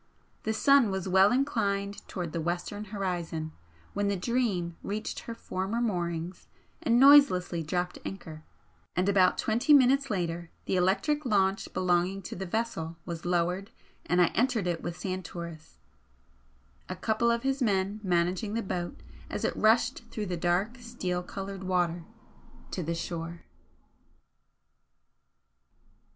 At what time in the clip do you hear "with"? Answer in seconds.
14.81-14.97